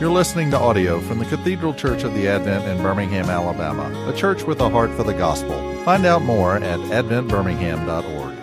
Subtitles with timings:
[0.00, 4.12] You're listening to audio from the Cathedral Church of the Advent in Birmingham, Alabama, a
[4.12, 5.54] church with a heart for the gospel.
[5.84, 8.36] Find out more at adventbirmingham.org.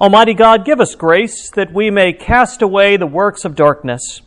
[0.00, 4.20] Almighty God, give us grace that we may cast away the works of darkness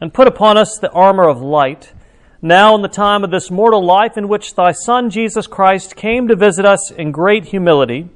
[0.00, 1.92] and put upon us the armor of light,
[2.40, 6.28] now in the time of this mortal life in which thy Son Jesus Christ came
[6.28, 8.08] to visit us in great humility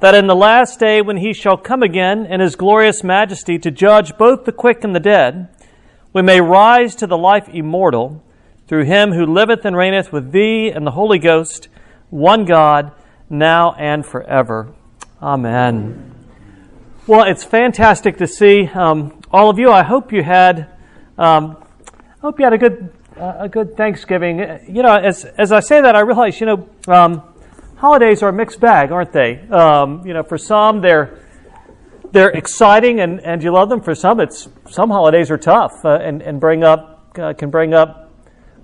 [0.00, 3.70] that in the last day when he shall come again in his glorious majesty to
[3.70, 5.48] judge both the quick and the dead,
[6.12, 8.22] we may rise to the life immortal
[8.68, 11.68] through him who liveth and reigneth with thee and the Holy Ghost,
[12.10, 12.92] one God,
[13.28, 14.72] now and forever.
[15.20, 16.14] Amen.
[17.06, 19.70] Well, it's fantastic to see um, all of you.
[19.72, 20.68] I hope you had,
[21.16, 21.56] um,
[21.88, 24.38] I hope you had a good, uh, a good Thanksgiving.
[24.68, 26.68] You know, as as I say that, I realize, you know.
[26.86, 27.22] Um,
[27.78, 29.40] holidays are a mixed bag, aren't they?
[29.48, 31.18] Um, you know, for some they're
[32.10, 33.82] they're exciting and, and you love them.
[33.82, 37.74] For some, it's some holidays are tough uh, and and bring up uh, can bring
[37.74, 38.12] up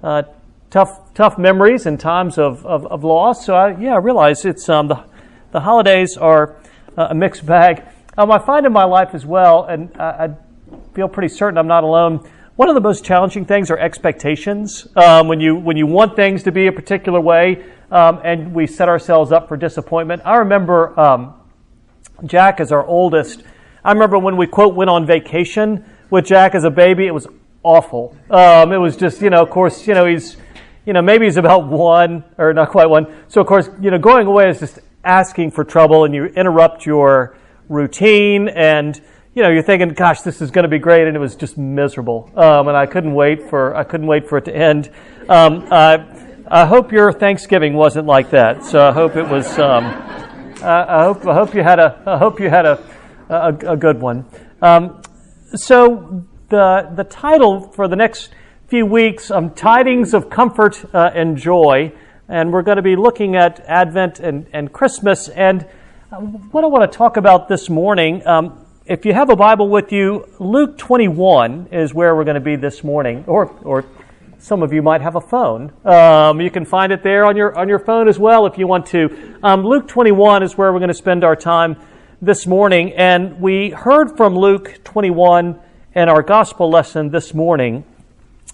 [0.02, 0.22] uh,
[0.70, 3.46] tough tough memories and times of, of, of loss.
[3.46, 5.04] So I, yeah, I realize it's um, the
[5.52, 6.56] the holidays are
[6.98, 7.84] uh, a mixed bag.
[8.16, 10.28] Um, I find in my life as well, and I, I
[10.94, 12.28] feel pretty certain I'm not alone.
[12.56, 14.86] One of the most challenging things are expectations.
[14.96, 18.66] Um, when you when you want things to be a particular way, um, and we
[18.66, 20.20] set ourselves up for disappointment.
[20.24, 21.34] I remember um,
[22.26, 23.44] Jack as our oldest.
[23.84, 27.06] I remember when we quote went on vacation with Jack as a baby.
[27.06, 27.28] It was
[27.62, 28.16] awful.
[28.28, 30.36] Um, it was just you know, of course, you know he's
[30.84, 33.14] you know maybe he's about one or not quite one.
[33.28, 36.84] So of course, you know, going away is just asking for trouble, and you interrupt
[36.84, 37.36] your
[37.68, 39.00] routine and
[39.34, 41.58] you know, you're thinking, gosh, this is going to be great, and it was just
[41.58, 42.30] miserable.
[42.36, 44.90] Um, and I couldn't wait for I couldn't wait for it to end.
[45.28, 48.64] Um, uh, I hope your Thanksgiving wasn't like that.
[48.64, 49.58] So I hope it was.
[49.58, 49.84] Um,
[50.62, 52.84] I hope I hope you had a I hope you had a
[53.30, 54.26] a, a good one.
[54.60, 55.00] Um,
[55.54, 58.30] so the the title for the next
[58.68, 61.92] few weeks, um, tidings of comfort uh, and joy,
[62.28, 65.30] and we're going to be looking at Advent and and Christmas.
[65.30, 65.66] And
[66.12, 68.26] uh, what I want to talk about this morning.
[68.26, 72.40] Um, if you have a Bible with you, Luke 21 is where we're going to
[72.40, 73.86] be this morning, or or
[74.44, 75.72] some of you might have a phone.
[75.86, 78.66] Um, you can find it there on your on your phone as well if you
[78.66, 79.38] want to.
[79.42, 81.76] Um, Luke 21 is where we're going to spend our time
[82.20, 85.58] this morning, and we heard from Luke 21
[85.94, 87.86] in our gospel lesson this morning.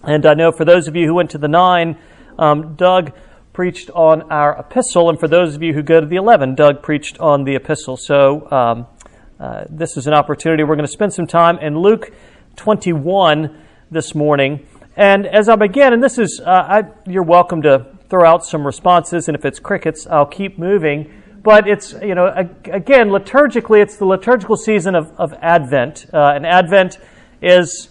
[0.04, 1.98] And I know for those of you who went to the nine,
[2.38, 3.10] um, Doug
[3.52, 6.84] preached on our epistle, and for those of you who go to the 11, Doug
[6.84, 7.96] preached on the epistle.
[7.96, 8.86] So um,
[9.40, 10.62] uh, this is an opportunity.
[10.62, 12.12] We're going to spend some time in Luke
[12.54, 14.68] 21 this morning.
[15.00, 18.66] And as I begin, and this is, uh, I, you're welcome to throw out some
[18.66, 21.10] responses, and if it's crickets, I'll keep moving.
[21.42, 26.04] But it's, you know, again, liturgically, it's the liturgical season of, of Advent.
[26.12, 26.98] Uh, and Advent
[27.40, 27.88] is,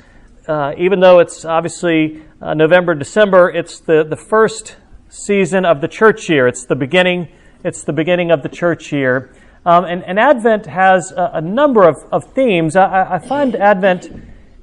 [0.48, 4.76] uh, even though it's obviously uh, November, December, it's the, the first
[5.08, 6.48] season of the church year.
[6.48, 7.28] It's the beginning,
[7.64, 9.34] it's the beginning of the church year.
[9.66, 12.76] Um, and, and, Advent has a, a number of, of themes.
[12.76, 14.10] I, I, find Advent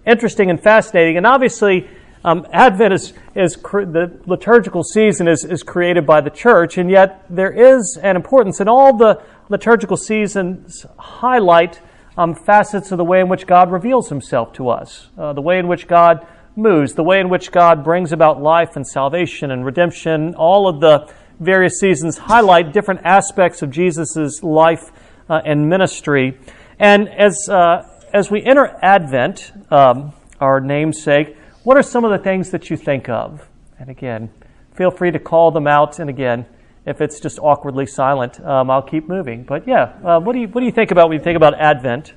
[0.07, 1.17] interesting and fascinating.
[1.17, 1.87] And obviously,
[2.27, 6.91] um, Advent is, is cr- the liturgical season is, is created by the church, and
[6.91, 11.81] yet there is an importance, and all the liturgical seasons highlight
[12.19, 15.61] um, facets of the way in which God reveals himself to us, uh, the way
[15.61, 16.27] in which God
[16.57, 20.35] moves, the way in which God brings about life and salvation and redemption.
[20.35, 21.09] All of the
[21.39, 24.91] various seasons highlight different aspects of Jesus' life
[25.29, 26.39] uh, and ministry.
[26.79, 32.19] And as, uh, as we enter Advent, um, our namesake, what are some of the
[32.19, 33.49] things that you think of?
[33.81, 34.31] And again,
[34.77, 35.99] feel free to call them out.
[35.99, 36.47] And again,
[36.87, 39.43] if it's just awkwardly silent, um, I'll keep moving.
[39.43, 41.55] But yeah, uh, what do you what do you think about when you think about
[41.59, 42.15] Advent?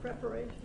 [0.00, 0.56] Preparation.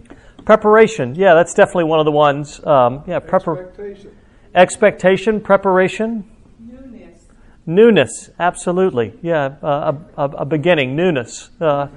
[0.46, 1.16] Preparation.
[1.16, 2.66] Yeah, that's definitely one of the ones.
[2.66, 4.18] Um, yeah, prepar- expectation.
[4.56, 5.42] Expectation.
[5.42, 6.32] Preparation.
[6.58, 7.20] Newness.
[7.66, 8.30] Newness.
[8.40, 9.14] Absolutely.
[9.22, 10.96] Yeah, uh, a, a, a, beginning.
[10.96, 11.50] Newness.
[11.60, 11.90] Uh,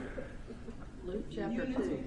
[1.06, 2.01] Luke chapter two.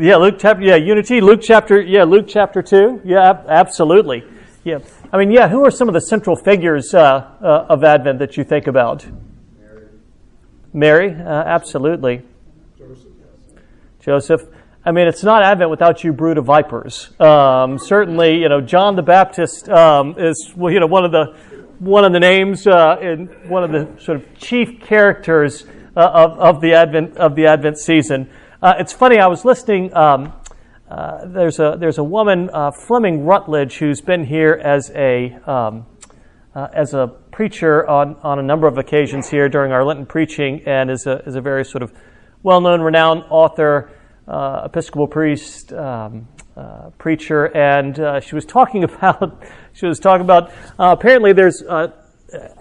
[0.00, 1.20] Yeah, Luke chapter yeah, unity.
[1.20, 3.02] Luke chapter yeah, Luke chapter two.
[3.04, 4.24] Yeah, absolutely.
[4.64, 4.78] Yeah,
[5.12, 5.46] I mean, yeah.
[5.46, 9.04] Who are some of the central figures uh, uh, of Advent that you think about?
[9.58, 9.86] Mary.
[10.72, 12.22] Mary, uh, absolutely.
[12.78, 13.12] Joseph.
[14.00, 14.40] Joseph.
[14.86, 17.10] I mean, it's not Advent without you, brood of vipers.
[17.20, 21.36] Um, certainly, you know, John the Baptist um, is well, you know one of the
[21.78, 26.38] one of the names uh, and one of the sort of chief characters uh, of,
[26.38, 28.30] of the Advent of the Advent season.
[28.62, 29.96] Uh, it's funny, I was listening.
[29.96, 30.34] Um,
[30.90, 35.86] uh, there's, a, there's a woman, uh, Fleming Rutledge, who's been here as a, um,
[36.54, 40.62] uh, as a preacher on, on a number of occasions here during our Lenten preaching
[40.66, 41.90] and is a, is a very sort of
[42.42, 43.92] well known, renowned author,
[44.28, 49.42] uh, Episcopal priest, um, uh, preacher, and she was talking about
[49.72, 51.62] she was talking about apparently there's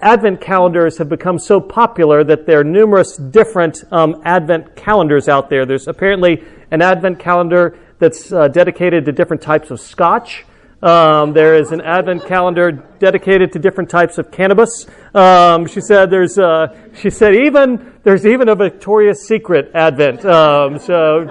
[0.01, 5.49] Advent calendars have become so popular that there are numerous different um, Advent calendars out
[5.49, 5.65] there.
[5.65, 10.45] There's apparently an Advent calendar that's uh, dedicated to different types of scotch.
[10.81, 14.87] Um, there is an Advent calendar dedicated to different types of cannabis.
[15.13, 20.25] Um, she said there's uh, she said even there's even a Victoria's Secret Advent.
[20.25, 21.27] Um, so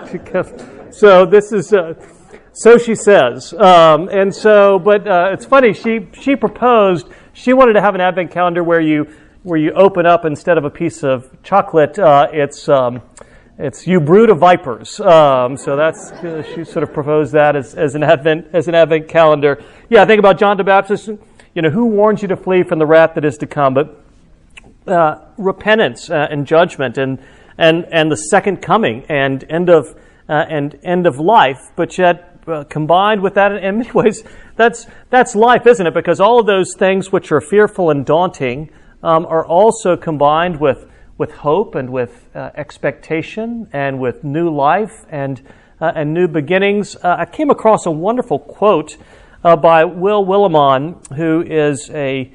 [0.90, 1.72] so this is.
[1.72, 1.94] Uh,
[2.52, 5.72] so she says, um, and so, but uh, it's funny.
[5.72, 7.06] She she proposed.
[7.38, 9.14] She wanted to have an advent calendar where you
[9.44, 13.00] where you open up instead of a piece of chocolate, uh, it's um,
[13.56, 14.98] it's you brood of vipers.
[14.98, 18.74] Um, so that's uh, she sort of proposed that as, as an advent as an
[18.74, 19.62] advent calendar.
[19.88, 21.10] Yeah, think about John the Baptist.
[21.54, 23.72] You know, who warns you to flee from the wrath that is to come?
[23.72, 24.04] But
[24.88, 27.20] uh, repentance uh, and judgment and
[27.56, 29.96] and and the second coming and end of
[30.28, 31.70] uh, and end of life.
[31.76, 34.24] But yet uh, combined with that in many ways
[34.56, 35.94] that's that's life isn't it?
[35.94, 38.70] Because all of those things which are fearful and daunting
[39.02, 40.86] um, are also combined with
[41.16, 45.42] with hope and with uh, expectation and with new life and
[45.80, 46.96] uh, and new beginnings.
[46.96, 48.96] Uh, i came across a wonderful quote
[49.44, 52.32] uh, by will willimon who is a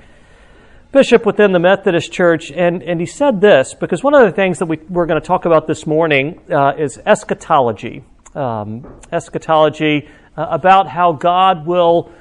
[0.93, 4.59] bishop within the Methodist Church, and, and he said this because one of the things
[4.59, 8.03] that we, we're going to talk about this morning uh, is eschatology
[8.35, 12.11] um, eschatology uh, about how God will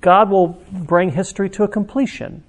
[0.00, 2.42] God will bring history to a completion.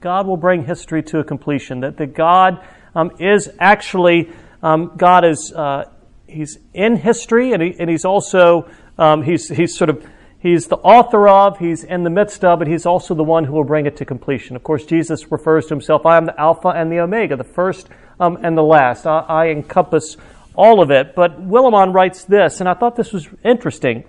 [0.00, 1.80] God will bring history to a completion.
[1.80, 2.64] That that God
[2.94, 4.30] um, is actually
[4.62, 5.90] um, God is uh,
[6.26, 10.04] He's in history, and, he, and He's also um, He's He's sort of
[10.40, 13.52] He's the author of, He's in the midst of, but He's also the one who
[13.52, 14.54] will bring it to completion.
[14.56, 17.88] Of course, Jesus refers to Himself, I am the Alpha and the Omega, the first
[18.20, 19.06] um, and the last.
[19.06, 20.16] I, I encompass
[20.58, 24.02] all of it, but Willimon writes this, and I thought this was interesting.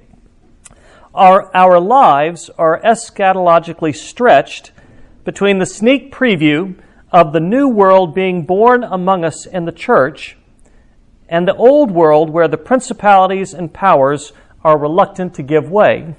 [1.14, 4.72] Our, our lives are eschatologically stretched
[5.24, 6.76] between the sneak preview
[7.12, 10.38] of the new world being born among us in the church
[11.28, 16.16] and the old world where the principalities and powers are reluctant to give way.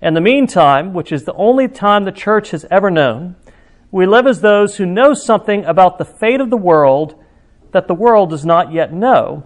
[0.00, 3.36] In the meantime, which is the only time the church has ever known,
[3.90, 7.22] we live as those who know something about the fate of the world
[7.72, 9.44] that the world does not yet know,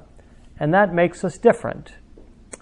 [0.58, 1.92] and that makes us different.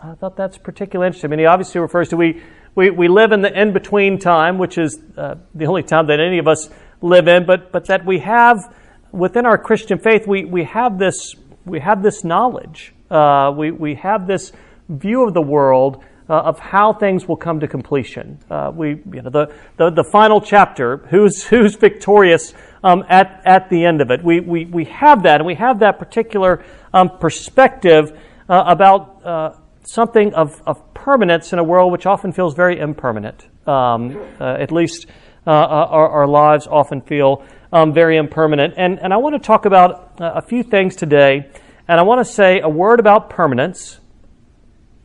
[0.03, 1.29] I thought that's particularly interesting.
[1.29, 2.43] I mean, he obviously refers to we,
[2.75, 6.21] we, we live in the in between time, which is uh, the only time that
[6.21, 6.71] any of us
[7.03, 8.75] live in, but, but that we have
[9.13, 11.35] within our Christian faith, we, we, have, this,
[11.65, 12.95] we have this knowledge.
[13.11, 14.53] Uh, we, we have this
[14.89, 18.39] view of the world uh, of how things will come to completion.
[18.49, 22.55] Uh, we, you know, the, the, the final chapter, who's, who's victorious
[22.85, 24.23] um, at, at the end of it.
[24.23, 28.17] We, we, we have that, and we have that particular um, perspective
[28.49, 33.47] uh, about uh, something of, of permanence in a world which often feels very impermanent.
[33.67, 35.07] Um, uh, at least
[35.47, 38.75] uh, our, our, lives often feel um, very impermanent.
[38.77, 41.51] And, and I want to talk about a few things today,
[41.89, 44.01] and I want to say a word about permanence,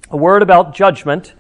[0.10, 1.34] a word about judgment,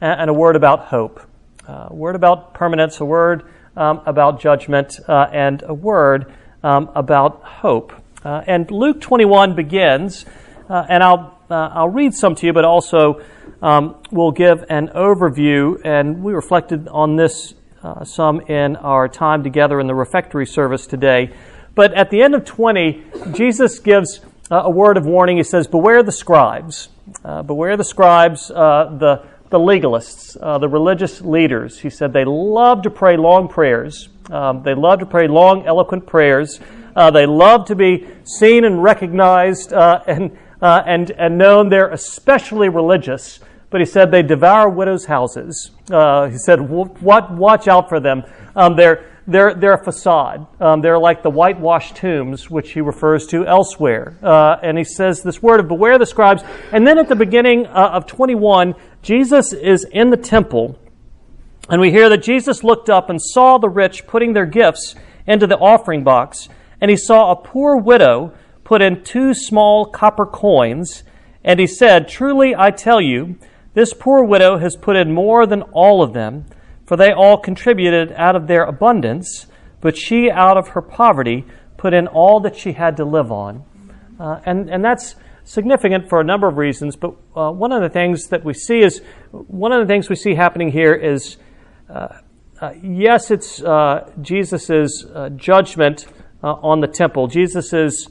[0.00, 1.20] and, a word about hope.
[1.68, 3.44] Uh, a word about permanence, a word
[3.76, 6.32] um, about judgment uh, and a word
[6.62, 7.92] um, about hope.
[8.24, 10.24] Uh, and Luke 21 begins,
[10.68, 13.22] uh, and I'll, uh, I'll read some to you, but also
[13.60, 15.80] um, we'll give an overview.
[15.84, 20.86] And we reflected on this uh, some in our time together in the refectory service
[20.86, 21.34] today.
[21.74, 25.38] But at the end of 20, Jesus gives a word of warning.
[25.38, 26.88] He says, Beware the scribes.
[27.22, 31.78] Beware the scribes, the the legalists, uh, the religious leaders.
[31.78, 34.08] He said they love to pray long prayers.
[34.30, 36.58] Um, they love to pray long, eloquent prayers.
[36.96, 41.68] Uh, they love to be seen and recognized uh, and, uh, and, and known.
[41.68, 43.40] They're especially religious.
[43.68, 45.70] But he said they devour widows' houses.
[45.90, 48.24] Uh, he said, what, watch out for them.
[48.56, 50.46] Um, they're, they're, they're a facade.
[50.60, 54.16] Um, they're like the whitewashed tombs, which he refers to elsewhere.
[54.22, 56.42] Uh, and he says this word of beware the scribes.
[56.72, 60.78] And then at the beginning uh, of 21, Jesus is in the temple,
[61.68, 64.94] and we hear that Jesus looked up and saw the rich putting their gifts
[65.26, 66.48] into the offering box,
[66.80, 68.32] and he saw a poor widow
[68.64, 71.04] put in two small copper coins,
[71.44, 73.38] and he said, Truly I tell you,
[73.74, 76.46] this poor widow has put in more than all of them
[76.92, 79.46] for they all contributed out of their abundance,
[79.80, 81.42] but she, out of her poverty,
[81.78, 83.64] put in all that she had to live on.
[84.20, 87.88] Uh, and, and that's significant for a number of reasons, but uh, one of the
[87.88, 91.38] things that we see is one of the things we see happening here is
[91.88, 92.08] uh,
[92.60, 96.04] uh yes, it's uh, Jesus' uh, judgment
[96.42, 98.06] on the temple, Jesus'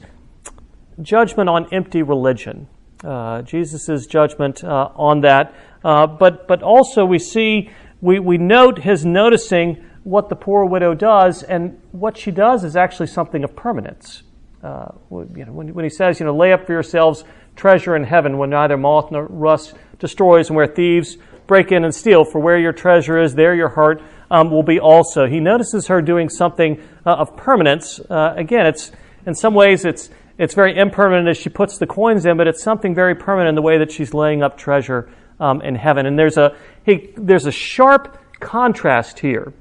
[1.00, 2.66] judgment on empty religion.
[3.04, 5.54] uh, Jesus' judgment uh, on that.
[5.84, 7.70] Uh, but, but also we see,
[8.02, 12.76] we, we note his noticing what the poor widow does, and what she does is
[12.76, 14.24] actually something of permanence.
[14.62, 18.04] Uh, you know, when, when he says, you know, lay up for yourselves treasure in
[18.04, 21.16] heaven when neither moth nor rust destroys and where thieves
[21.46, 24.80] break in and steal, for where your treasure is, there your heart um, will be
[24.80, 25.26] also.
[25.26, 28.00] He notices her doing something uh, of permanence.
[28.00, 28.90] Uh, again, it's
[29.26, 32.62] in some ways it's it's very impermanent as she puts the coins in, but it's
[32.62, 35.08] something very permanent in the way that she's laying up treasure
[35.40, 36.06] um, in heaven.
[36.06, 39.52] And there's a he, there's a sharp contrast here,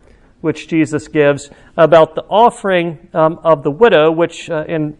[0.41, 4.97] which Jesus gives about the offering um, of the widow, which uh, in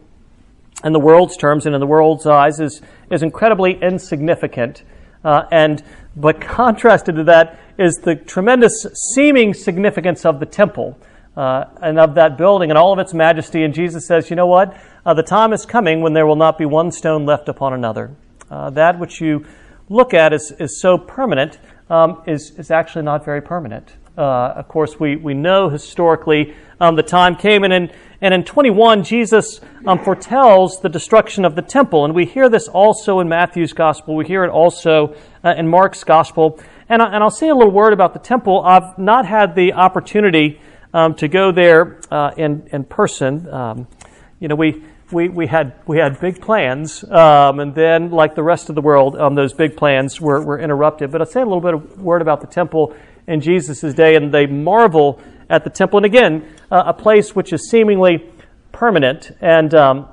[0.84, 4.82] in the world's terms and in the world's eyes is is incredibly insignificant.
[5.24, 5.82] Uh, and
[6.16, 10.98] but contrasted to that is the tremendous seeming significance of the temple
[11.36, 13.64] uh, and of that building and all of its majesty.
[13.64, 14.76] And Jesus says, you know what?
[15.04, 18.10] Uh, the time is coming when there will not be one stone left upon another.
[18.50, 19.46] Uh, that which you
[19.92, 21.58] look at is, is so permanent
[21.90, 23.92] um, is, is actually not very permanent.
[24.16, 28.44] Uh, of course, we, we know historically um, the time came, and in, and in
[28.44, 32.04] 21, Jesus um, foretells the destruction of the temple.
[32.04, 34.16] And we hear this also in Matthew's gospel.
[34.16, 36.60] We hear it also uh, in Mark's gospel.
[36.88, 38.62] And, I, and I'll say a little word about the temple.
[38.64, 40.60] I've not had the opportunity
[40.92, 43.48] um, to go there uh, in, in person.
[43.48, 43.88] Um,
[44.40, 44.82] you know, we,
[45.12, 48.80] we, we, had, we had big plans, um, and then, like the rest of the
[48.80, 51.12] world, um, those big plans were, were interrupted.
[51.12, 52.94] But I'll say a little bit of word about the temple
[53.26, 55.98] in Jesus' day, and they marvel at the temple.
[55.98, 58.30] And again, uh, a place which is seemingly
[58.72, 59.30] permanent.
[59.40, 60.08] And, um,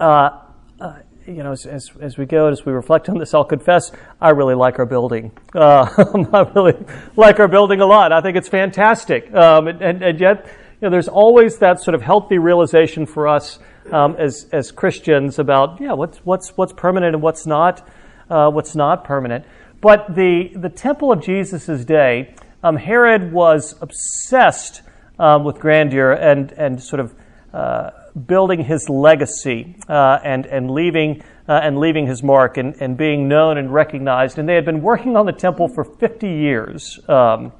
[0.00, 0.40] uh,
[0.80, 3.92] uh, you know, as, as, as, we go, as we reflect on this, I'll confess,
[4.20, 5.32] I really like our building.
[5.54, 5.86] Uh,
[6.32, 6.74] I really
[7.16, 8.12] like our building a lot.
[8.12, 9.32] I think it's fantastic.
[9.34, 13.26] Um, and, and, and, yet, you know, there's always that sort of healthy realization for
[13.26, 13.58] us
[13.92, 17.88] um, as, as Christians about, yeah, what's, what's, what's permanent and what's not,
[18.30, 19.44] uh, what's not permanent.
[19.80, 24.82] But the, the temple of Jesus' day, um, Herod was obsessed
[25.18, 27.14] um, with grandeur and, and sort of
[27.52, 27.90] uh,
[28.26, 33.28] building his legacy uh, and, and, leaving, uh, and leaving his mark and, and being
[33.28, 34.38] known and recognized.
[34.38, 36.98] And they had been working on the temple for 50 years.
[37.08, 37.52] Um,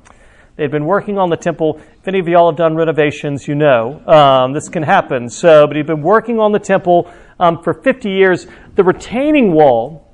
[0.59, 1.81] they had been working on the temple.
[2.01, 5.31] If any of y'all have done renovations, you know um, this can happen.
[5.31, 7.11] So, but he'd been working on the temple
[7.41, 8.47] um, for 50 years.
[8.75, 10.05] The retaining wall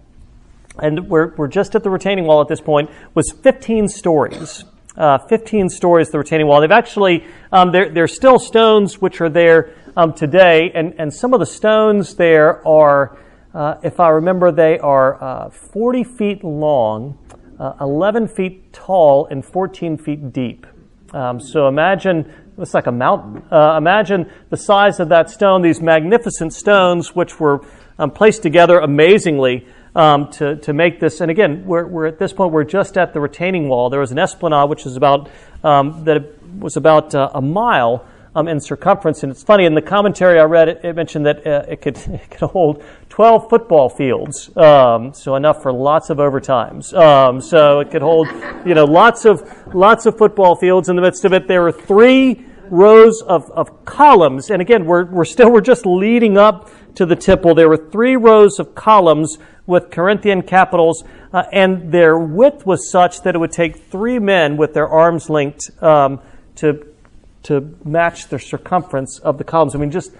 [0.78, 4.64] and we're, we're just at the retaining wall at this point, was 15 stories.
[4.96, 6.60] Uh, 15 stories, the retaining wall.
[6.60, 11.34] They've actually, um, there, there's still stones which are there um, today, and, and some
[11.34, 13.16] of the stones there are,
[13.52, 17.18] uh, if I remember, they are uh, 40 feet long,
[17.58, 20.66] uh, 11 feet tall, and 14 feet deep.
[21.12, 23.42] Um, so imagine, it's like a mountain.
[23.50, 27.64] Uh, imagine the size of that stone, these magnificent stones which were
[27.98, 31.20] um, placed together amazingly um, to, to make this.
[31.20, 33.90] And again, we're, we're at this point, we're just at the retaining wall.
[33.90, 35.30] There was an esplanade which is about,
[35.62, 38.04] um, that was about uh, a mile
[38.34, 39.22] um, in circumference.
[39.22, 41.96] And it's funny, in the commentary I read, it, it mentioned that uh, it, could,
[42.06, 46.92] it could hold 12 football fields, um, so enough for lots of overtimes.
[46.94, 48.28] Um, so it could hold,
[48.66, 49.42] you know, lots of,
[49.74, 50.88] lots of football fields.
[50.88, 54.50] In the midst of it, there were three rows of, of columns.
[54.50, 57.54] And again, we're, we're still, we're just leading up to the temple.
[57.54, 63.22] There were three rows of columns with Corinthian capitals, uh, and their width was such
[63.22, 66.20] that it would take three men with their arms linked um,
[66.56, 66.93] to
[67.44, 69.74] to match the circumference of the columns.
[69.74, 70.12] I mean, just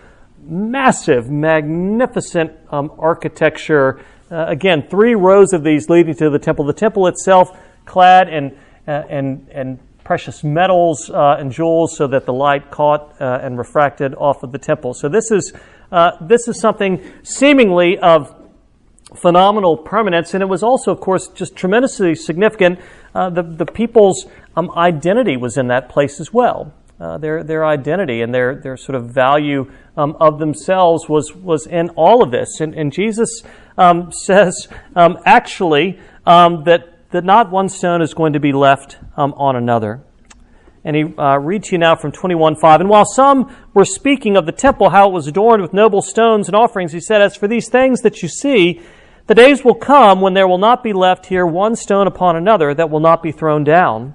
[0.47, 4.01] massive, magnificent um, architecture.
[4.31, 6.65] Uh, again, three rows of these leading to the temple.
[6.65, 12.27] The temple itself clad in uh, and and precious metals uh, and jewels, so that
[12.27, 14.93] the light caught uh, and refracted off of the temple.
[14.93, 15.53] So this is
[15.91, 18.35] uh, this is something seemingly of
[19.15, 22.81] phenomenal permanence, and it was also, of course, just tremendously significant.
[23.15, 24.27] Uh, the, the people's
[24.57, 26.75] um, identity was in that place as well.
[27.01, 31.67] Uh, their, their identity and their, their sort of value um, of themselves was, was
[31.67, 32.61] in all of this.
[32.61, 33.43] And, and Jesus
[33.77, 38.97] um, says, um, actually, um, that, that not one stone is going to be left
[39.17, 40.03] um, on another.
[40.85, 42.81] And he uh, reads to you now from 21.5.
[42.81, 46.47] And while some were speaking of the temple, how it was adorned with noble stones
[46.47, 48.83] and offerings, he said, As for these things that you see,
[49.27, 52.75] the days will come when there will not be left here one stone upon another
[52.75, 54.15] that will not be thrown down.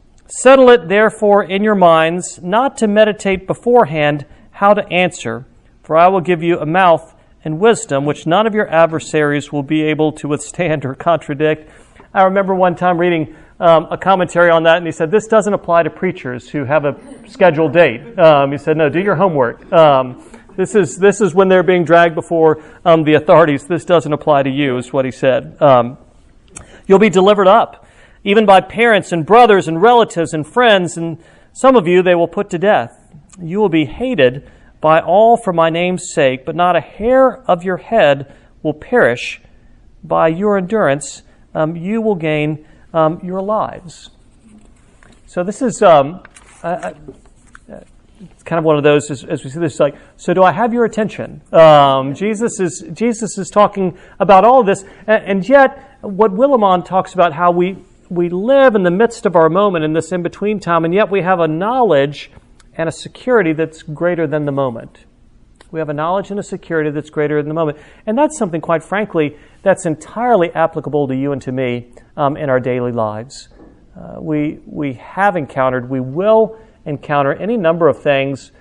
[0.33, 5.45] Settle it therefore in your minds, not to meditate beforehand how to answer,
[5.83, 9.61] for I will give you a mouth and wisdom which none of your adversaries will
[9.61, 11.69] be able to withstand or contradict.
[12.13, 15.53] I remember one time reading um, a commentary on that, and he said, This doesn't
[15.53, 16.97] apply to preachers who have a
[17.27, 18.17] scheduled date.
[18.17, 19.69] Um, he said, No, do your homework.
[19.73, 20.23] Um,
[20.55, 23.67] this is, this is when they're being dragged before um, the authorities.
[23.67, 25.61] This doesn't apply to you, is what he said.
[25.61, 25.97] Um,
[26.87, 27.85] you'll be delivered up
[28.23, 31.17] even by parents and brothers and relatives and friends, and
[31.53, 33.13] some of you they will put to death.
[33.41, 34.49] You will be hated
[34.79, 39.41] by all for my name's sake, but not a hair of your head will perish.
[40.03, 41.21] By your endurance,
[41.53, 44.09] um, you will gain um, your lives.
[45.27, 46.23] So this is um,
[46.63, 46.93] uh,
[48.21, 50.51] it's kind of one of those as, as, we see this like so do i
[50.51, 55.97] have your attention um, jesus is jesus is talking about all this and, and yet
[56.01, 57.77] what willimon talks about how we
[58.11, 61.09] we live in the midst of our moment in this in between time, and yet
[61.09, 62.29] we have a knowledge
[62.75, 65.05] and a security that's greater than the moment.
[65.71, 67.77] We have a knowledge and a security that's greater than the moment.
[68.05, 72.49] And that's something, quite frankly, that's entirely applicable to you and to me um, in
[72.49, 73.47] our daily lives.
[73.97, 78.51] Uh, we, we have encountered, we will encounter any number of things,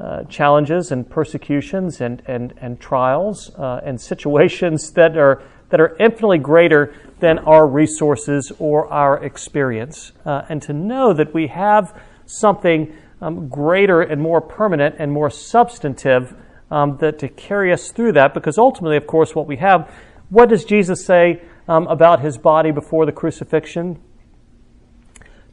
[0.00, 5.40] uh, challenges and persecutions and, and, and trials uh, and situations that are,
[5.70, 10.12] that are infinitely greater than our resources or our experience.
[10.24, 15.30] Uh, and to know that we have something um, greater and more permanent and more
[15.30, 16.34] substantive
[16.70, 19.92] um, that to carry us through that, because ultimately, of course, what we have,
[20.28, 23.98] what does Jesus say um, about his body before the crucifixion?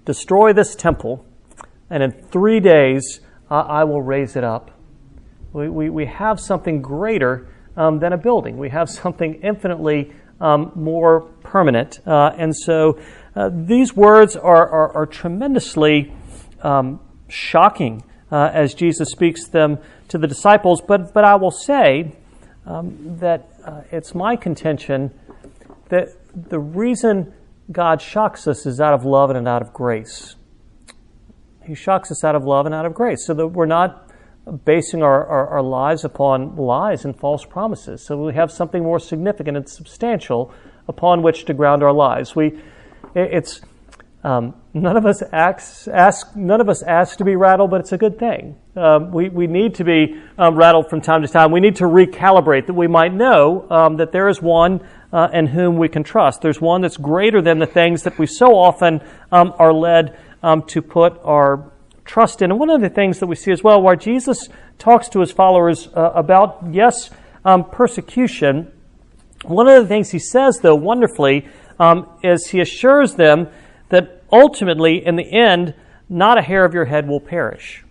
[0.04, 1.26] Destroy this temple,
[1.90, 4.72] and in three days uh, I will raise it up.
[5.54, 8.58] We, we, we have something greater um, than a building.
[8.58, 12.00] We have something infinitely um, more permanent.
[12.06, 13.00] Uh, and so
[13.36, 16.14] uh, these words are, are, are tremendously
[16.62, 19.78] um, shocking uh, as Jesus speaks them
[20.10, 20.82] to the disciples.
[20.82, 22.14] But, but I will say
[22.66, 23.50] um, that
[23.92, 25.12] it's my contention
[25.90, 27.34] that the reason
[27.72, 30.36] God shocks us is out of love and out of grace.
[31.64, 34.12] He shocks us out of love and out of grace so that we're not
[34.66, 38.06] basing our, our, our, lives upon lies and false promises.
[38.06, 40.54] So we have something more significant and substantial
[40.88, 42.36] upon which to ground our lives.
[42.36, 42.60] We,
[43.16, 43.62] it's
[44.26, 47.92] um, none of us acts, ask none of us ask to be rattled, but it's
[47.92, 48.56] a good thing.
[48.76, 51.52] Um, we, we need to be um, rattled from time to time.
[51.52, 55.46] We need to recalibrate that we might know um, that there is one uh, in
[55.46, 56.42] whom we can trust.
[56.42, 60.64] There's one that's greater than the things that we so often um, are led um,
[60.70, 61.72] to put our
[62.04, 62.50] trust in.
[62.50, 65.32] And one of the things that we see as well, where Jesus talks to his
[65.32, 67.12] followers uh, about, yes,
[67.72, 68.72] persecution,
[69.48, 71.48] one of the things he says, though, wonderfully,
[71.80, 73.48] um, is he assures them
[73.90, 75.74] that ultimately, in the end,
[76.10, 77.84] not a hair of your head will perish.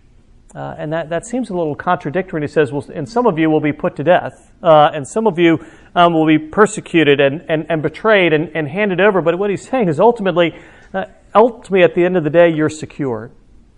[0.53, 2.41] Uh, and that, that seems a little contradictory.
[2.41, 5.27] He says, well, and some of you will be put to death, uh, and some
[5.27, 5.59] of you
[5.95, 9.21] um, will be persecuted and, and, and betrayed and, and handed over.
[9.21, 10.57] But what he's saying is ultimately,
[10.93, 13.31] uh, ultimately, at the end of the day, you're secure.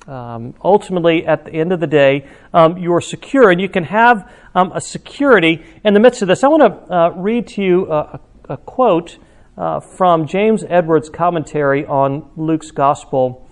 [0.08, 3.84] Um, ultimately, at the end of the day, um, you are secure, and you can
[3.84, 6.46] have um, a security in the midst of this.
[6.46, 9.18] I want to uh, read to you a, a quote
[9.58, 13.50] uh, from James Edwards' commentary on Luke's gospel.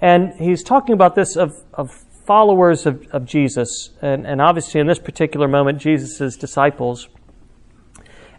[0.00, 1.90] And he's talking about this of, of
[2.24, 7.08] followers of, of Jesus, and, and obviously in this particular moment, Jesus' disciples.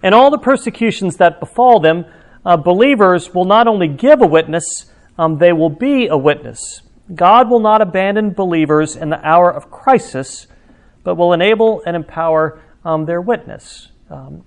[0.01, 2.05] And all the persecutions that befall them,
[2.45, 6.81] uh, believers will not only give a witness, um, they will be a witness.
[7.13, 10.47] God will not abandon believers in the hour of crisis,
[11.03, 13.89] but will enable and empower um, their witness.
[14.09, 14.43] Um,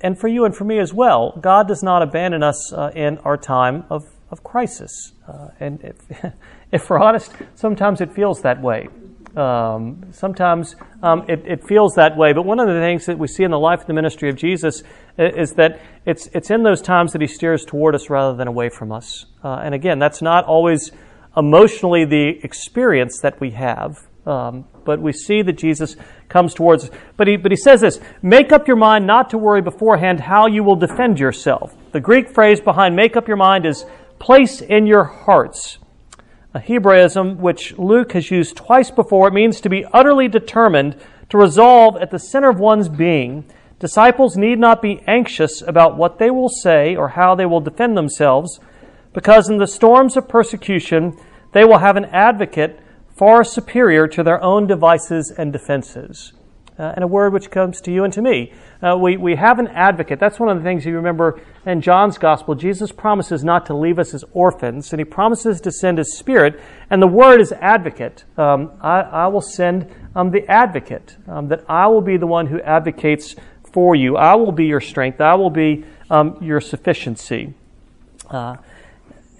[0.00, 3.18] and for you and for me as well, God does not abandon us uh, in
[3.18, 5.12] our time of, of crisis.
[5.26, 5.96] Uh, and if,
[6.72, 8.88] if we're honest, sometimes it feels that way.
[9.36, 12.32] Um, sometimes um, it, it, feels that way.
[12.32, 14.36] But one of the things that we see in the life of the ministry of
[14.36, 14.84] Jesus
[15.18, 18.68] is that it's, it's in those times that he steers toward us rather than away
[18.68, 19.26] from us.
[19.42, 20.92] Uh, and again, that's not always
[21.36, 24.06] emotionally the experience that we have.
[24.26, 25.96] Um, but we see that Jesus
[26.28, 26.90] comes towards us.
[27.16, 30.46] But he, but he says this make up your mind not to worry beforehand how
[30.46, 31.74] you will defend yourself.
[31.92, 33.84] The Greek phrase behind make up your mind is
[34.18, 35.78] place in your hearts.
[36.54, 39.28] a Hebraism which Luke has used twice before.
[39.28, 40.96] It means to be utterly determined,
[41.30, 43.44] to resolve at the center of one's being.
[43.80, 47.96] Disciples need not be anxious about what they will say or how they will defend
[47.96, 48.60] themselves,
[49.14, 51.16] because in the storms of persecution,
[51.52, 52.78] they will have an advocate
[53.16, 56.32] far superior to their own devices and defenses.
[56.76, 58.52] Uh, and a word which comes to you and to me.
[58.82, 60.18] Uh, we, we have an advocate.
[60.18, 62.56] That's one of the things you remember in John's gospel.
[62.56, 66.60] Jesus promises not to leave us as orphans, and he promises to send his spirit.
[66.90, 68.24] And the word is advocate.
[68.36, 72.48] Um, I, I, will send um, the advocate, um, that I will be the one
[72.48, 73.36] who advocates
[73.72, 74.16] for you.
[74.16, 75.20] I will be your strength.
[75.20, 77.54] I will be um, your sufficiency.
[78.28, 78.56] Uh,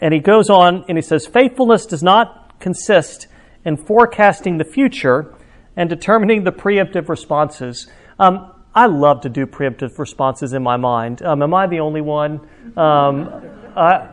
[0.00, 3.26] and he goes on and he says, Faithfulness does not consist
[3.64, 5.34] in forecasting the future
[5.76, 7.88] and determining the preemptive responses.
[8.18, 11.22] Um, I love to do preemptive responses in my mind.
[11.22, 12.40] Um, am I the only one?
[12.76, 13.42] Um,
[13.76, 14.08] I,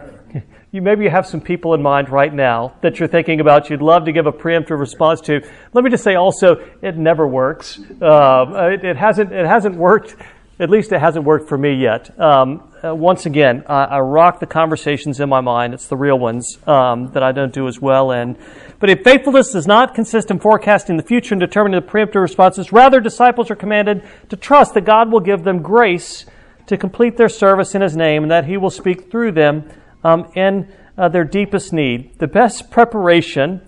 [0.71, 3.69] you maybe you have some people in mind right now that you're thinking about.
[3.69, 5.41] You'd love to give a preemptive response to.
[5.73, 7.77] Let me just say also, it never works.
[8.01, 9.33] Um, it, it, hasn't.
[9.33, 10.15] It hasn't worked.
[10.59, 12.17] At least it hasn't worked for me yet.
[12.19, 15.73] Um, uh, once again, I, I, rock the conversations in my mind.
[15.73, 18.35] It's the real ones um, that I don't do as well in.
[18.79, 22.71] But if faithfulness does not consist in forecasting the future and determining the preemptive responses,
[22.71, 26.25] rather disciples are commanded to trust that God will give them grace
[26.65, 29.69] to complete their service in His name and that He will speak through them
[30.03, 32.17] um, in uh, their deepest need.
[32.17, 33.61] The best preparation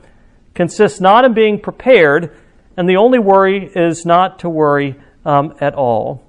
[0.55, 2.35] consists not in being prepared,
[2.75, 6.23] and the only worry is not to worry um, at all.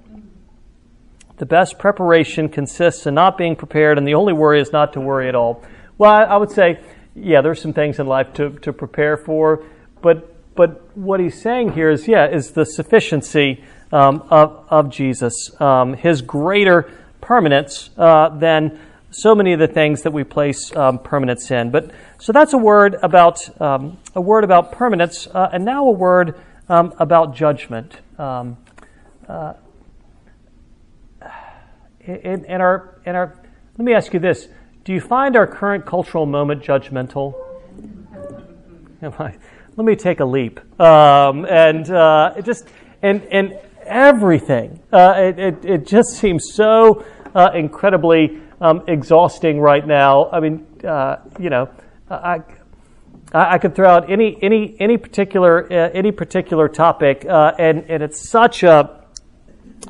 [1.36, 5.00] The best preparation consists in not being prepared, and the only worry is not to
[5.00, 5.64] worry at all.
[5.98, 6.80] Well, I would say
[7.14, 9.64] yeah, there's some things in life to, to prepare for,
[10.02, 15.50] but but what he's saying here is yeah, is the sufficiency um, of of Jesus,
[15.60, 18.78] um, his greater permanence uh, than
[19.10, 21.70] so many of the things that we place um, permanence in.
[21.70, 25.92] But so that's a word about um, a word about permanence, uh, and now a
[25.92, 28.00] word um, about judgment.
[28.18, 28.56] Um,
[29.28, 29.54] uh,
[32.06, 33.34] in, in our in our,
[33.78, 34.48] let me ask you this:
[34.84, 37.34] do you find our current cultural moment judgmental?
[39.00, 40.60] Let me take a leap.
[40.80, 42.68] Um, and uh, just
[43.02, 44.80] and and everything.
[44.92, 50.30] Uh, it, it, it just seems so uh, incredibly um, exhausting right now.
[50.30, 51.70] I mean, uh, you know,
[52.10, 52.42] I.
[53.36, 58.00] I could throw out any any any particular uh, any particular topic, uh, and and
[58.00, 59.04] it's such a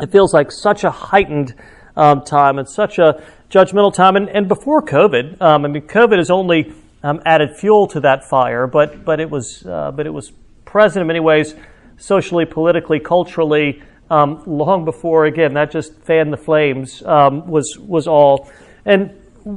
[0.01, 1.55] it feels like such a heightened
[1.97, 4.17] um, time and such a judgmental time.
[4.17, 8.25] And, and before COVID, um, I mean, COVID has only um, added fuel to that
[8.25, 10.33] fire, but but it was uh, but it was
[10.65, 11.55] present in many ways,
[11.99, 15.27] socially, politically, culturally, um, long before.
[15.27, 17.03] Again, that just fanned the flames.
[17.03, 18.51] Um, was was all,
[18.87, 19.11] and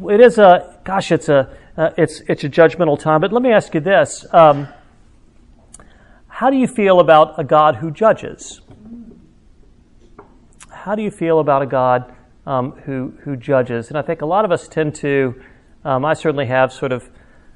[0.10, 3.22] it is a gosh, it's a uh, it's it's a judgmental time.
[3.22, 4.68] But let me ask you this: um,
[6.28, 8.60] How do you feel about a God who judges?
[10.70, 12.14] How do you feel about a God
[12.48, 13.90] um, who, who judges.
[13.90, 15.40] And I think a lot of us tend to,
[15.84, 17.08] um, I certainly have, sort of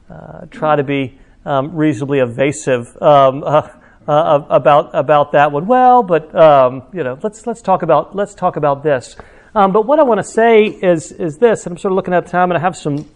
[0.09, 3.69] uh, try to be um, reasonably evasive um, uh,
[4.07, 5.65] uh, about about that one.
[5.67, 9.15] Well, but um, you know, let's let's talk about let's talk about this.
[9.55, 12.13] Um, but what I want to say is is this, and I'm sort of looking
[12.13, 13.09] at the time, and I have some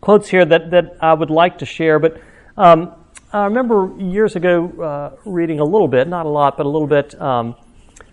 [0.00, 2.20] quotes here that that I would like to share, but.
[3.32, 6.86] I remember years ago uh, reading a little bit, not a lot, but a little
[6.86, 7.20] bit,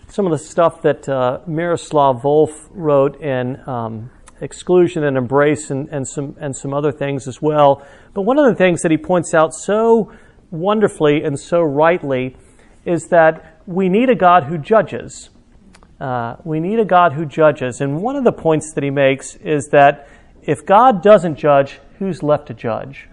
[0.08, 4.12] some of the stuff that uh, Miroslav Volf wrote in um,
[4.42, 7.86] Exclusion and Embrace and, and, some, and some other things as well.
[8.14, 10.12] But one of the things that he points out so
[10.52, 12.36] wonderfully and so rightly
[12.86, 15.30] is that we need a God who judges.
[16.00, 17.80] Uh, we need a God who judges.
[17.80, 20.08] And one of the points that he makes is that
[20.42, 23.08] if God doesn't judge, who's left to judge?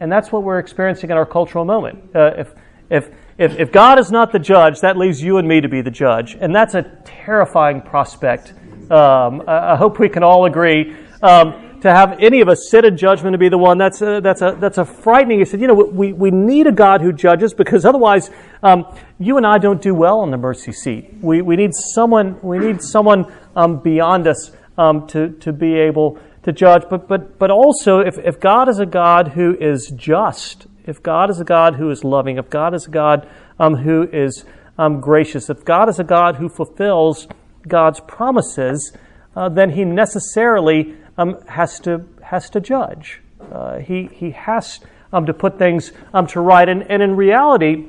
[0.00, 2.10] And that's what we're experiencing in our cultural moment.
[2.14, 2.54] Uh, if,
[2.90, 5.82] if, if, if God is not the judge, that leaves you and me to be
[5.82, 6.36] the judge.
[6.40, 8.52] And that's a terrifying prospect.
[8.90, 10.96] Um, I, I, hope we can all agree.
[11.22, 14.20] Um, to have any of us sit in judgment to be the one, that's a,
[14.20, 15.40] that's a, that's a frightening.
[15.40, 18.30] He said, you know, we, we need a God who judges because otherwise
[18.62, 18.86] um,
[19.18, 21.14] you and I don't do well on the mercy seat.
[21.20, 26.18] We, we need someone, we need someone um, beyond us um, to, to be able
[26.44, 26.84] to judge.
[26.88, 31.30] But, but, but also, if, if God is a God who is just, if God
[31.30, 34.44] is a God who is loving, if God is a God um, who is
[34.78, 37.26] um, gracious, if God is a God who fulfills
[37.66, 38.96] God's promises,
[39.34, 43.20] uh, then He necessarily um, has to has to judge.
[43.52, 44.80] Uh, he He has
[45.12, 47.86] um, to put things um, to right, and, and in reality,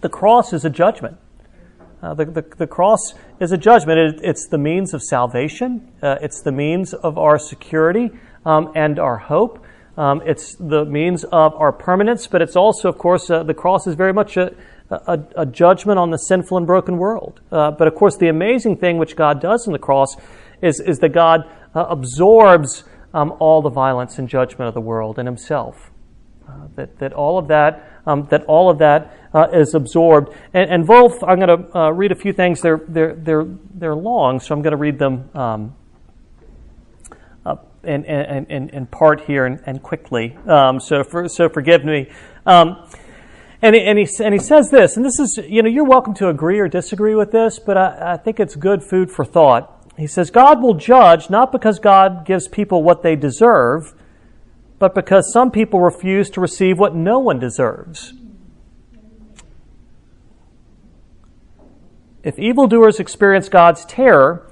[0.00, 1.18] the cross is a judgment.
[2.02, 3.98] Uh, the, the, the, cross is a judgment.
[3.98, 5.90] It, it's the means of salvation.
[6.02, 8.10] Uh, it's the means of our security
[8.44, 9.64] um, and our hope.
[9.96, 13.86] Um, it's the means of our permanence, but it's also, of course, uh, the cross
[13.86, 14.54] is very much a,
[14.90, 17.40] a, a, judgment on the sinful and broken world.
[17.50, 20.14] Uh, but of course, the amazing thing which God does in the cross
[20.60, 21.40] is, is that God
[21.74, 25.90] uh, absorbs um, all the violence and judgment of the world in Himself.
[26.46, 30.32] Uh, that, that all of that um, that all of that uh, is absorbed.
[30.54, 32.60] And, and Volf, I'm going to uh, read a few things.
[32.60, 35.76] They're they're they're they're long, so I'm going to read them um,
[37.86, 40.36] in, in, in, part here and, and quickly.
[40.46, 42.10] Um, so for, so forgive me.
[42.44, 42.88] Um,
[43.62, 46.28] and, and, he, and he says this, and this is, you know, you're welcome to
[46.28, 49.72] agree or disagree with this, but I, I think it's good food for thought.
[49.96, 53.94] He says, God will judge not because God gives people what they deserve,
[54.78, 58.12] but because some people refuse to receive what no one deserves.
[62.22, 64.45] If evildoers experience God's terror,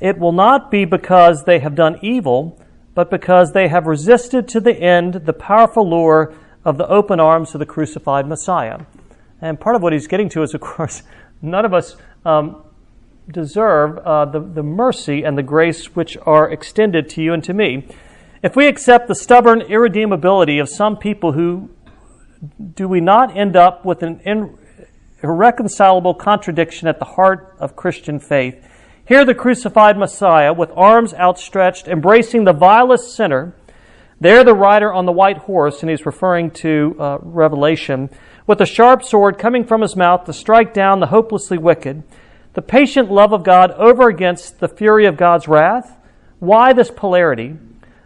[0.00, 2.60] it will not be because they have done evil,
[2.94, 7.54] but because they have resisted to the end the powerful lure of the open arms
[7.54, 8.80] of the crucified Messiah.
[9.40, 11.02] And part of what he's getting to is, of course,
[11.42, 12.64] none of us um,
[13.30, 17.52] deserve uh, the, the mercy and the grace which are extended to you and to
[17.52, 17.86] me.
[18.42, 21.70] If we accept the stubborn irredeemability of some people who
[22.74, 24.20] do we not end up with an
[25.22, 28.62] irreconcilable contradiction at the heart of Christian faith?
[29.06, 33.54] Here, the crucified Messiah, with arms outstretched, embracing the vilest sinner.
[34.18, 38.08] There, the rider on the white horse, and he's referring to uh, Revelation,
[38.46, 42.02] with a sharp sword coming from his mouth to strike down the hopelessly wicked.
[42.54, 45.98] The patient love of God over against the fury of God's wrath.
[46.38, 47.58] Why this polarity?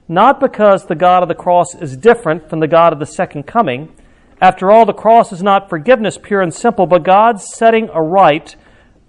[0.09, 3.45] Not because the God of the cross is different from the God of the second
[3.45, 3.95] coming.
[4.41, 8.57] After all, the cross is not forgiveness pure and simple, but God's setting aright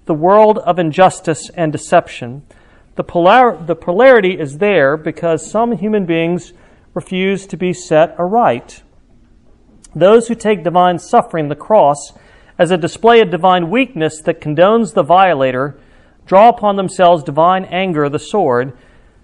[0.09, 2.41] the world of injustice and deception.
[2.95, 6.51] The, polar- the polarity is there because some human beings
[6.95, 8.81] refuse to be set aright.
[9.93, 12.13] Those who take divine suffering, the cross,
[12.57, 15.79] as a display of divine weakness that condones the violator,
[16.25, 18.75] draw upon themselves divine anger, the sword,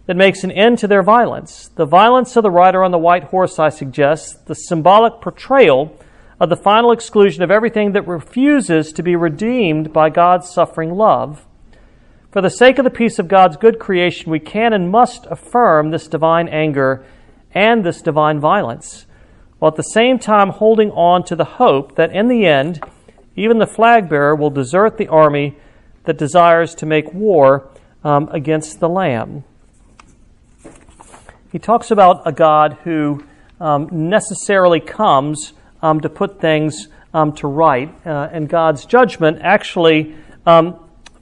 [0.05, 1.71] that makes an end to their violence.
[1.73, 5.97] The violence of the rider on the white horse, I suggest, the symbolic portrayal
[6.39, 11.45] of the final exclusion of everything that refuses to be redeemed by God's suffering love.
[12.31, 15.91] For the sake of the peace of God's good creation, we can and must affirm
[15.91, 17.05] this divine anger
[17.53, 19.05] and this divine violence,
[19.59, 22.83] while at the same time holding on to the hope that in the end,
[23.37, 25.55] even the flag bearer will desert the army
[26.03, 27.69] that desires to make war
[28.03, 29.45] um, against the Lamb.
[31.51, 33.23] He talks about a God who
[33.61, 35.53] um, necessarily comes
[35.85, 40.15] um, to put things um, to right, uh, and God's judgment actually
[40.47, 40.79] um,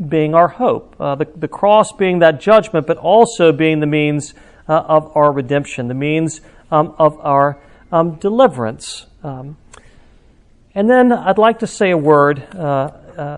[0.08, 0.96] being our hope.
[0.98, 4.34] Uh, the, the cross being that judgment, but also being the means
[4.70, 6.40] uh, of our redemption, the means
[6.72, 7.60] um, of our
[7.92, 9.06] um, deliverance.
[9.22, 13.38] And then I'd like to say a word, uh, uh,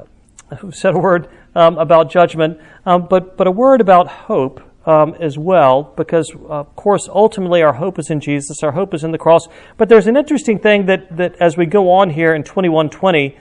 [0.60, 5.94] who said a word about judgment, but, but a word about hope um, as well,
[5.98, 9.48] because of course, ultimately our hope is in Jesus, our hope is in the cross.
[9.78, 13.38] But there's an interesting thing that, that as we go on here in 2120,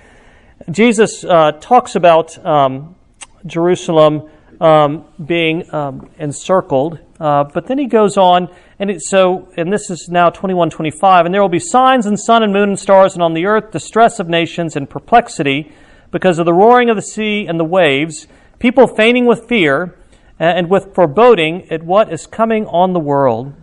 [0.71, 2.97] Jesus uh, talks about um,
[3.45, 4.31] Jerusalem
[4.61, 9.91] um, being um, encircled, uh, but then he goes on, and it, so, and this
[9.91, 13.23] is now 2125, and there will be signs in sun and moon and stars, and
[13.23, 15.73] on the earth distress of nations and perplexity
[16.11, 18.27] because of the roaring of the sea and the waves,
[18.59, 19.97] people fainting with fear
[20.39, 23.55] and with foreboding at what is coming on the world,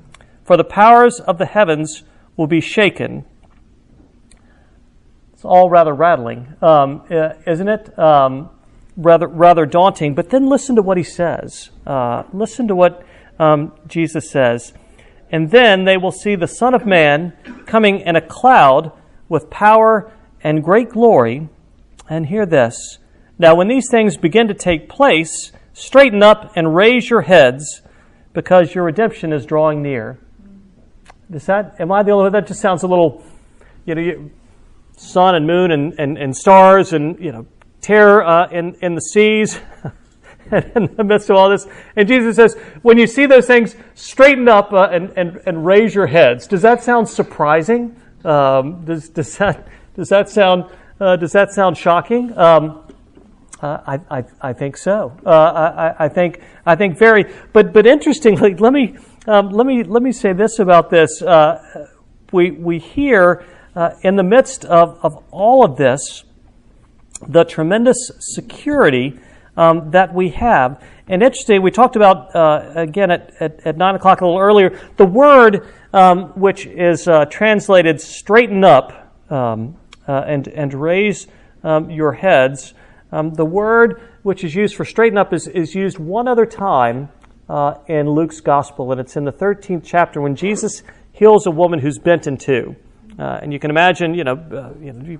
[0.43, 2.03] for the powers of the heavens
[2.37, 3.25] will be shaken.
[5.33, 7.97] It's all rather rattling, um, uh, isn't it?
[7.97, 8.49] Um,
[8.95, 10.13] rather, rather daunting.
[10.13, 11.71] But then listen to what he says.
[11.85, 13.03] Uh, listen to what
[13.39, 14.73] um, Jesus says.
[15.31, 17.33] And then they will see the Son of Man
[17.65, 18.91] coming in a cloud
[19.29, 20.11] with power
[20.43, 21.49] and great glory.
[22.09, 22.99] And hear this.
[23.39, 27.81] Now, when these things begin to take place, Straighten up and raise your heads
[28.33, 30.19] because your redemption is drawing near.
[31.29, 32.33] Does that, am I the only one?
[32.33, 33.23] That just sounds a little,
[33.85, 34.29] you know,
[34.97, 37.45] sun and moon and, and, and stars and, you know,
[37.79, 39.59] terror uh, in, in the seas
[40.51, 41.67] and in the midst of all this.
[41.95, 45.95] And Jesus says, when you see those things, straighten up uh, and, and, and raise
[45.95, 46.47] your heads.
[46.47, 47.95] Does that sound surprising?
[48.23, 50.65] Um, does, does, that, does, that sound,
[50.99, 52.37] uh, does that sound shocking?
[52.37, 52.83] Um,
[53.61, 55.15] I, I, I, think so.
[55.25, 57.25] Uh, I, I, think I think very.
[57.53, 58.97] But but interestingly, let me
[59.27, 61.21] um, let me let me say this about this.
[61.21, 61.87] Uh,
[62.31, 63.45] we we hear
[63.75, 66.23] uh, in the midst of, of all of this
[67.27, 69.19] the tremendous security
[69.55, 70.83] um, that we have.
[71.07, 74.79] And interesting, we talked about uh, again at, at, at, nine o'clock a little earlier.
[74.97, 81.27] The word um, which is uh, translated straighten up um, and, and raise
[81.63, 82.73] um, your heads,
[83.11, 87.09] um, the word which is used for straighten up is, is used one other time
[87.49, 91.79] uh, in Luke's gospel, and it's in the 13th chapter when Jesus heals a woman
[91.79, 92.75] who's bent in two.
[93.19, 95.19] Uh, and you can imagine, you know, uh, you know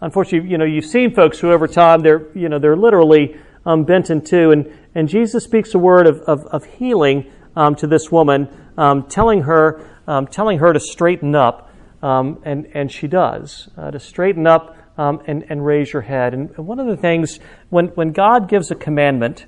[0.00, 3.84] unfortunately, you know, you've seen folks who over time they're, you know, they're literally um,
[3.84, 7.86] bent in two, and, and Jesus speaks a word of, of, of healing um, to
[7.86, 11.70] this woman, um, telling her, um, telling her to straighten up,
[12.02, 16.34] um, and, and she does, uh, to straighten up um, and, and raise your head.
[16.34, 19.46] And one of the things, when, when God gives a commandment,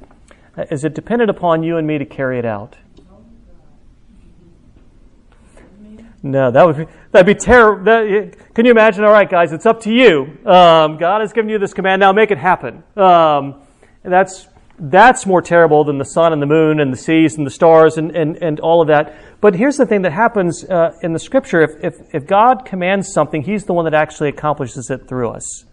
[0.57, 2.77] uh, is it dependent upon you and me to carry it out?
[6.23, 7.85] No, that would be, that'd be terrible.
[8.55, 9.05] Can you imagine?
[9.05, 10.38] All right, guys, it's up to you.
[10.47, 12.01] Um, God has given you this command.
[12.01, 12.85] Now make it happen.
[12.97, 13.61] Um,
[14.05, 14.47] that's
[14.83, 17.99] that's more terrible than the sun and the moon and the seas and the stars
[17.99, 19.14] and, and, and all of that.
[19.40, 21.62] But here's the thing that happens uh, in the scripture.
[21.62, 25.64] If, if, if God commands something, He's the one that actually accomplishes it through us.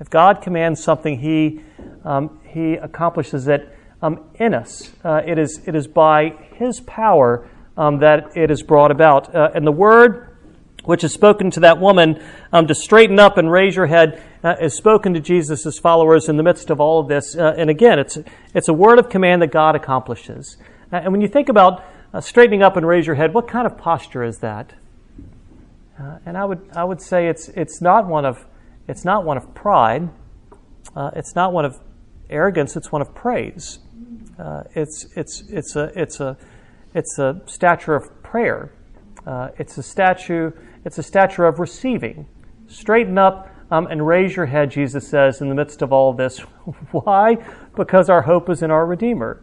[0.00, 1.60] If God commands something, He,
[2.02, 4.90] um, he accomplishes it um, in us.
[5.04, 9.34] Uh, it, is, it is by His power um, that it is brought about.
[9.34, 10.36] Uh, and the word
[10.84, 14.56] which is spoken to that woman um, to straighten up and raise your head uh,
[14.60, 17.36] is spoken to Jesus' followers in the midst of all of this.
[17.36, 18.18] Uh, and again, it's,
[18.54, 20.56] it's a word of command that God accomplishes.
[20.92, 23.66] Uh, and when you think about uh, straightening up and raise your head, what kind
[23.66, 24.74] of posture is that?
[25.98, 28.44] Uh, and I would, I would say it's, it's, not one of,
[28.86, 30.08] it's not one of pride.
[30.94, 31.78] Uh, it's not one of
[32.28, 32.76] arrogance.
[32.76, 33.78] It's one of praise.
[34.74, 36.36] it's, it's, it's, a, it's, a,
[36.94, 38.72] it's a stature of prayer.
[39.58, 40.50] it's a statue
[40.86, 42.28] it's a stature of receiving.
[42.68, 46.38] Straighten up um, and raise your head, Jesus says, in the midst of all this.
[46.90, 47.36] Why?
[47.74, 49.42] Because our hope is in our Redeemer.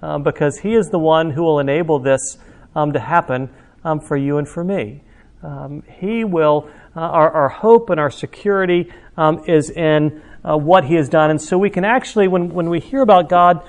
[0.00, 2.38] Um, because He is the one who will enable this
[2.74, 3.50] um, to happen
[3.84, 5.02] um, for you and for me.
[5.42, 10.84] Um, he will, uh, our, our, hope and our security um, is in uh, what
[10.84, 11.30] He has done.
[11.30, 13.62] And so we can actually, when, when we hear about God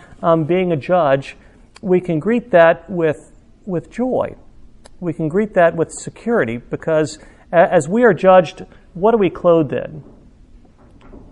[0.47, 1.35] being a judge,
[1.81, 3.31] we can greet that with,
[3.65, 4.35] with joy
[4.99, 7.19] we can greet that with security because
[7.51, 8.65] as we are judged,
[8.99, 10.03] what are we clothed in?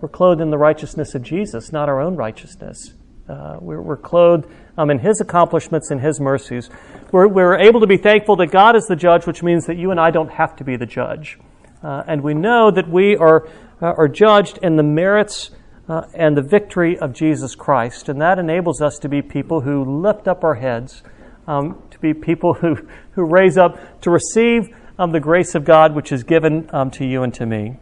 [0.00, 2.94] We're clothed in the righteousness of Jesus, not our own righteousness.
[3.28, 4.46] Uh, we're, we're, clothed
[4.78, 6.70] um, in His accomplishments and His mercies.
[7.12, 9.90] We're, we're, able to be thankful that God is the judge, which means that you
[9.90, 11.38] and I don't have to be the judge.
[11.82, 13.46] Uh, and we know that we are,
[13.82, 15.50] uh, are judged in the merits
[15.88, 18.08] uh, and the victory of Jesus Christ.
[18.08, 21.02] And that enables us to be people who lift up our heads
[21.46, 22.76] um, to be people who,
[23.12, 24.68] who raise up to receive
[24.98, 27.76] um, the grace of God which is given um, to you and to me.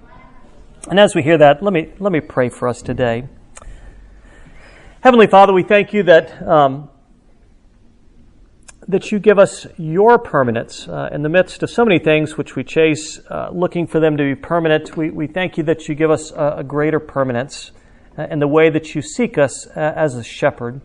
[0.88, 3.28] And as we hear that, let me, let me pray for us today.
[5.00, 6.90] Heavenly Father, we thank you that, um,
[8.86, 12.54] that you give us your permanence uh, in the midst of so many things which
[12.54, 14.96] we chase, uh, looking for them to be permanent.
[14.96, 17.72] We, we thank you that you give us a, a greater permanence
[18.18, 20.80] uh, in the way that you seek us uh, as a shepherd.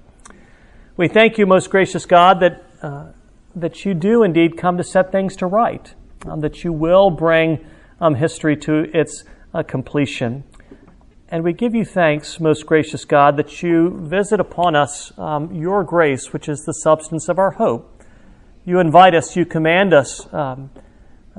[0.98, 3.12] We thank you, most gracious God, that uh,
[3.56, 5.94] that you do indeed come to set things to right,
[6.26, 7.66] um, that you will bring
[8.00, 10.44] um, history to its uh, completion.
[11.30, 15.84] And we give you thanks, most gracious God, that you visit upon us um, your
[15.84, 18.04] grace, which is the substance of our hope.
[18.66, 20.70] You invite us, you command us um,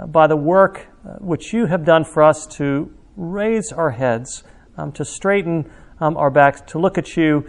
[0.06, 4.44] by the work uh, which you have done for us to raise our heads,
[4.76, 7.46] um, to straighten um, our backs, to look at you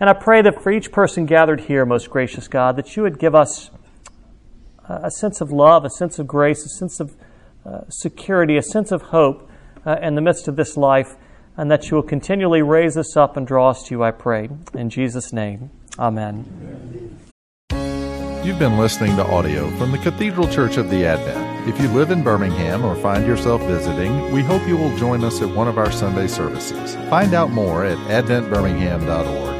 [0.00, 3.18] and I pray that for each person gathered here, most gracious God, that you would
[3.18, 3.70] give us
[4.88, 7.16] a sense of love, a sense of grace, a sense of
[7.64, 9.50] uh, security, a sense of hope
[9.86, 11.16] uh, in the midst of this life,
[11.56, 14.48] and that you will continually raise us up and draw us to you, I pray.
[14.74, 17.18] In Jesus' name, amen.
[18.44, 21.66] You've been listening to audio from the Cathedral Church of the Advent.
[21.66, 25.40] If you live in Birmingham or find yourself visiting, we hope you will join us
[25.40, 26.94] at one of our Sunday services.
[27.08, 29.53] Find out more at adventbirmingham.org.